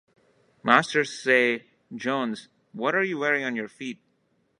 [0.63, 3.99] Masters say, "Jones, what are you wearing on your feet?"